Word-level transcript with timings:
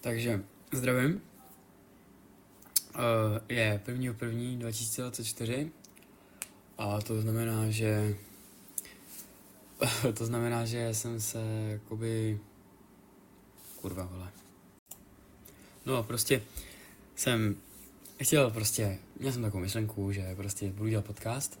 Takže 0.00 0.44
zdravím. 0.72 1.22
Uh, 2.94 3.00
je 3.48 3.80
1. 3.86 4.14
1. 4.22 4.58
2024 4.58 5.70
a 6.78 7.00
to 7.00 7.20
znamená, 7.20 7.70
že 7.70 8.16
to 10.14 10.26
znamená, 10.26 10.64
že 10.64 10.94
jsem 10.94 11.20
se 11.20 11.38
jakoby 11.70 12.40
kurva 13.80 14.04
vole. 14.04 14.28
No 15.86 16.02
prostě 16.02 16.42
jsem 17.14 17.56
chtěl 18.22 18.50
prostě, 18.50 18.98
měl 19.18 19.32
jsem 19.32 19.42
takovou 19.42 19.62
myšlenku, 19.62 20.12
že 20.12 20.34
prostě 20.36 20.72
budu 20.72 20.88
dělat 20.88 21.04
podcast, 21.04 21.60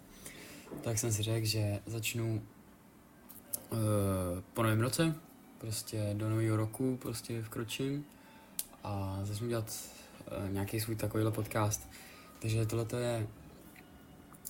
tak 0.82 0.98
jsem 0.98 1.12
si 1.12 1.22
řekl, 1.22 1.46
že 1.46 1.80
začnu 1.86 2.42
uh, 3.70 3.78
po 4.54 4.62
novém 4.62 4.80
roce, 4.80 5.14
prostě 5.58 6.10
do 6.14 6.30
nového 6.30 6.56
roku 6.56 6.96
prostě 7.02 7.42
vkročím 7.42 8.04
a 8.84 9.18
začnu 9.22 9.48
dělat 9.48 9.74
uh, 10.44 10.50
nějaký 10.50 10.80
svůj 10.80 10.96
takovýhle 10.96 11.32
podcast. 11.32 11.88
Takže 12.38 12.66
tohle 12.66 12.86
je, 13.00 13.28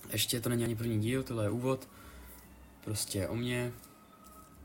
ještě 0.09 0.41
to 0.41 0.49
není 0.49 0.63
ani 0.63 0.75
první 0.75 0.99
díl, 0.99 1.23
tohle 1.23 1.43
je 1.43 1.49
úvod, 1.49 1.87
prostě 2.83 3.27
o 3.27 3.35
mně. 3.35 3.71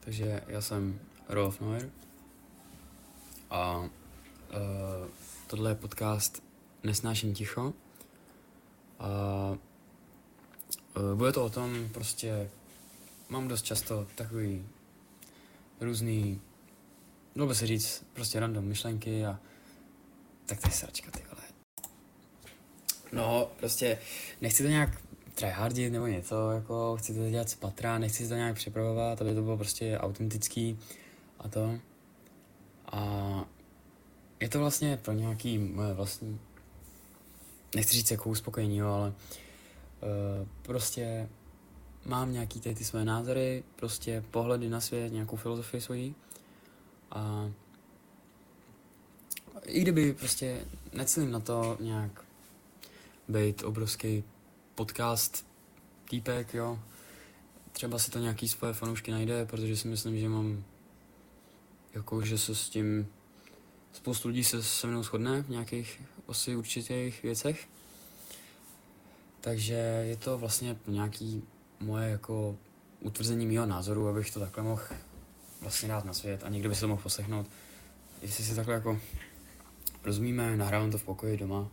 Takže 0.01 0.43
já 0.47 0.61
jsem 0.61 1.01
Rolf 1.29 1.61
Noer 1.61 1.91
a 3.51 3.79
uh, 3.79 3.89
tohle 5.47 5.71
je 5.71 5.75
podcast 5.75 6.43
Nesnáším 6.85 7.35
ticho. 7.35 7.75
A 8.99 9.09
uh, 10.97 11.15
bude 11.15 11.33
to 11.33 11.45
o 11.45 11.51
tom, 11.51 11.89
prostě 11.93 12.51
mám 13.29 13.49
dost 13.49 13.63
často 13.63 14.07
takový 14.15 14.69
různý, 15.81 16.41
dalo 17.37 17.49
by 17.49 17.55
se 17.55 17.67
říct, 17.67 18.05
prostě 18.13 18.41
random 18.41 18.65
myšlenky 18.65 19.27
a 19.27 19.41
tak 20.47 20.61
to 20.61 20.69
je 20.69 20.73
sračka, 20.73 21.11
ty 21.11 21.23
vole. 21.31 21.43
No, 23.13 23.51
prostě 23.57 23.99
nechci 24.41 24.63
to 24.63 24.69
nějak 24.69 25.03
tryhardit 25.35 25.93
nebo 25.93 26.07
něco, 26.07 26.51
jako 26.51 26.97
chci 26.97 27.15
to 27.15 27.31
dělat 27.31 27.51
z 27.51 27.55
patra, 27.55 27.99
nechci 27.99 28.29
to 28.29 28.35
nějak 28.35 28.55
připravovat, 28.55 29.21
aby 29.21 29.35
to 29.35 29.43
bylo 29.43 29.57
prostě 29.57 29.99
autentický 29.99 30.79
a 31.39 31.49
to. 31.49 31.79
A 32.93 33.45
je 34.41 34.49
to 34.49 34.59
vlastně 34.59 34.97
pro 34.97 35.13
nějaký 35.13 35.59
moje 35.59 35.95
vlastní, 35.95 36.41
nechci 37.75 37.93
říct 37.93 38.11
jako 38.11 38.31
uspokojení, 38.31 38.77
jo, 38.77 38.89
ale 38.89 39.09
uh, 39.09 39.15
prostě 40.63 41.29
mám 42.05 42.33
nějaký 42.33 42.61
tady 42.61 42.75
ty 42.75 42.85
své 42.85 43.05
názory, 43.05 43.65
prostě 43.77 44.25
pohledy 44.31 44.69
na 44.69 44.81
svět, 44.81 45.13
nějakou 45.13 45.37
filozofii 45.37 45.81
svojí 45.81 46.15
a 47.11 47.51
i 49.77 49.81
kdyby 49.81 50.13
prostě 50.13 50.65
necelím 50.93 51.31
na 51.31 51.41
to 51.41 51.77
nějak 51.81 52.25
být 53.29 53.63
obrovský 53.63 54.25
podcast 54.75 55.47
týpek, 56.11 56.55
jo, 56.55 56.79
třeba 57.73 57.99
si 57.99 58.11
to 58.11 58.19
nějaký 58.19 58.49
svoje 58.49 58.75
fanoušky 58.75 59.11
najde, 59.11 59.47
protože 59.47 59.77
si 59.77 59.89
myslím, 59.89 60.19
že 60.19 60.29
mám 60.29 60.65
jako, 61.95 62.23
že 62.23 62.39
se 62.39 62.55
s 62.55 62.69
tím 62.69 63.07
spoustu 63.93 64.29
lidí 64.29 64.45
se 64.45 64.63
se 64.63 64.87
mnou 64.87 65.03
shodne 65.03 65.43
v 65.43 65.49
nějakých 65.49 66.03
asi 66.29 66.57
určitých 66.57 67.23
věcech. 67.23 67.69
Takže 69.41 69.75
je 70.09 70.17
to 70.17 70.39
vlastně 70.39 70.77
nějaký 70.87 71.43
moje 71.81 72.11
jako 72.11 72.57
utvrzení 73.01 73.47
mého 73.47 73.67
názoru, 73.67 74.09
abych 74.09 74.31
to 74.31 74.41
takhle 74.41 74.63
mohl 74.63 74.83
vlastně 75.61 75.89
dát 75.89 76.05
na 76.05 76.13
svět 76.13 76.45
a 76.45 76.49
někdo 76.49 76.69
by 76.69 76.75
se 76.75 76.81
to 76.81 76.89
mohl 76.89 77.03
poslechnout. 77.03 77.47
Jestli 78.23 78.45
si 78.45 78.55
takhle 78.55 78.75
jako 78.75 79.01
rozumíme, 80.07 80.57
nahrávám 80.57 80.91
to 80.91 80.99
v 80.99 81.05
pokoji 81.05 81.37
doma 81.37 81.69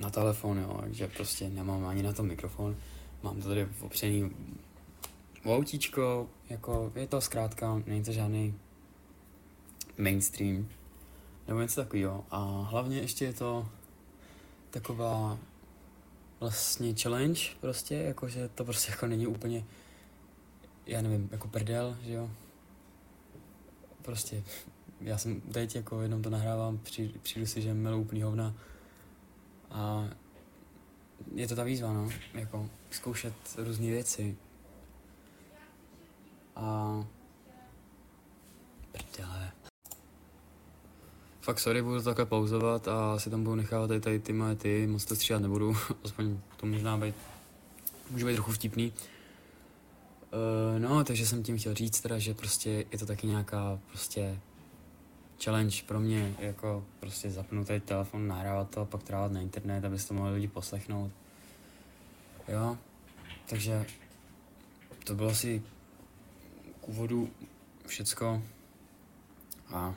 na 0.00 0.10
telefon, 0.10 0.58
jo, 0.58 0.82
že 0.90 1.08
prostě 1.08 1.48
nemám 1.50 1.86
ani 1.86 2.02
na 2.02 2.12
tom 2.12 2.26
mikrofon, 2.26 2.76
mám 3.22 3.40
to 3.42 3.48
tady 3.48 3.68
opřený 3.80 4.30
o 5.44 5.56
autíčko, 5.56 6.28
jako 6.48 6.92
je 6.94 7.06
to 7.06 7.20
zkrátka, 7.20 7.82
není 7.86 8.04
to 8.04 8.12
žádný 8.12 8.54
mainstream, 9.98 10.68
nebo 11.48 11.60
něco 11.60 11.80
takového. 11.80 12.24
A 12.30 12.66
hlavně 12.70 12.98
ještě 12.98 13.24
je 13.24 13.32
to 13.32 13.68
taková 14.70 15.38
vlastně 16.40 16.94
challenge 17.02 17.40
prostě, 17.60 17.94
jakože 17.94 18.48
to 18.48 18.64
prostě 18.64 18.90
jako 18.90 19.06
není 19.06 19.26
úplně, 19.26 19.64
já 20.86 21.02
nevím, 21.02 21.28
jako 21.32 21.48
prdel, 21.48 21.96
že 22.02 22.12
jo. 22.12 22.30
Prostě 24.02 24.42
já 25.00 25.18
jsem 25.18 25.40
teď 25.40 25.76
jako 25.76 26.00
jenom 26.00 26.22
to 26.22 26.30
nahrávám, 26.30 26.78
přijdu, 26.78 27.18
přijdu 27.22 27.46
si, 27.46 27.62
že 27.62 27.74
milu 27.74 28.00
úplný 28.00 28.22
hovna 28.22 28.54
a 29.70 30.08
je 31.34 31.48
to 31.48 31.56
ta 31.56 31.64
výzva, 31.64 31.92
no, 31.92 32.08
jako 32.34 32.70
zkoušet 32.90 33.34
různé 33.56 33.86
věci. 33.86 34.36
A 36.56 37.04
prdele. 38.92 39.52
Fakt 41.40 41.58
sorry, 41.58 41.82
budu 41.82 41.98
to 41.98 42.04
takhle 42.04 42.26
pauzovat 42.26 42.88
a 42.88 43.18
si 43.18 43.30
tam 43.30 43.44
budu 43.44 43.56
nechávat 43.56 43.88
tady, 43.88 44.00
tady 44.00 44.18
ty 44.18 44.32
moje 44.32 44.56
ty, 44.56 44.86
moc 44.86 45.04
to 45.04 45.16
stříhat 45.16 45.42
nebudu, 45.42 45.76
aspoň 46.04 46.40
to 46.56 46.66
možná 46.66 46.96
být, 46.96 47.14
může 48.10 48.24
být 48.26 48.34
trochu 48.34 48.52
vtipný. 48.52 48.92
Uh, 50.32 50.78
no, 50.78 51.04
takže 51.04 51.26
jsem 51.26 51.42
tím 51.42 51.58
chtěl 51.58 51.74
říct 51.74 52.00
teda, 52.00 52.18
že 52.18 52.34
prostě 52.34 52.84
je 52.92 52.98
to 52.98 53.06
taky 53.06 53.26
nějaká 53.26 53.78
prostě 53.88 54.40
challenge 55.44 55.82
pro 55.86 56.00
mě, 56.00 56.34
jako 56.38 56.84
prostě 57.00 57.30
zapnout 57.30 57.66
tady 57.66 57.80
telefon, 57.80 58.28
nahrávat 58.28 58.70
to, 58.70 58.84
pak 58.84 59.02
trávat 59.02 59.32
na 59.32 59.40
internet, 59.40 59.84
aby 59.84 59.98
to 59.98 60.14
mohli 60.14 60.34
lidi 60.34 60.48
poslechnout. 60.48 61.12
Jo, 62.48 62.78
takže 63.50 63.86
to 65.04 65.14
bylo 65.14 65.30
asi 65.30 65.62
k 66.80 66.88
úvodu 66.88 67.30
všecko 67.86 68.42
a 69.68 69.94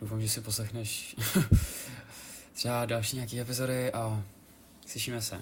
doufám, 0.00 0.20
že 0.20 0.28
si 0.28 0.40
poslechneš 0.40 1.16
třeba 2.52 2.86
další 2.86 3.16
nějaké 3.16 3.40
epizody 3.40 3.92
a 3.92 4.22
slyšíme 4.86 5.22
se. 5.22 5.40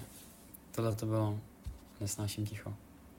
Tohle 0.71 0.95
to 0.95 1.05
bylo 1.05 1.39
Nesnáším 1.99 2.45
ticho. 2.45 2.73